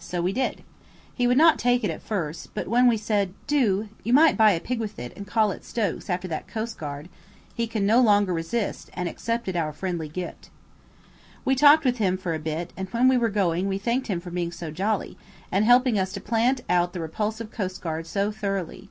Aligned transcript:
So 0.00 0.20
we 0.20 0.32
did. 0.32 0.64
He 1.14 1.28
would 1.28 1.38
not 1.38 1.56
take 1.56 1.84
it 1.84 1.90
at 1.92 2.02
first, 2.02 2.52
but 2.52 2.66
when 2.66 2.88
we 2.88 2.96
said, 2.96 3.32
"Do–you 3.46 4.12
might 4.12 4.36
buy 4.36 4.50
a 4.50 4.58
pig 4.58 4.80
with 4.80 4.98
it, 4.98 5.12
and 5.16 5.24
call 5.24 5.52
it 5.52 5.64
Stokes 5.64 6.10
after 6.10 6.26
that 6.26 6.48
coastguard," 6.48 7.08
he 7.54 7.68
could 7.68 7.84
no 7.84 8.00
longer 8.00 8.32
resist, 8.32 8.90
and 8.94 9.08
accepted 9.08 9.54
our 9.56 9.72
friendly 9.72 10.08
gift. 10.08 10.50
We 11.44 11.54
talked 11.54 11.84
with 11.84 11.98
him 11.98 12.16
for 12.18 12.34
a 12.34 12.40
bit, 12.40 12.72
and 12.76 12.88
when 12.88 13.06
we 13.06 13.16
were 13.18 13.28
going 13.28 13.68
we 13.68 13.78
thanked 13.78 14.08
him 14.08 14.18
for 14.18 14.30
being 14.32 14.50
so 14.50 14.72
jolly, 14.72 15.16
and 15.52 15.64
helping 15.64 15.96
us 15.96 16.12
to 16.14 16.20
plant 16.20 16.60
out 16.68 16.92
the 16.92 16.98
repulsive 16.98 17.52
coastguard 17.52 18.08
so 18.08 18.32
thoroughly. 18.32 18.88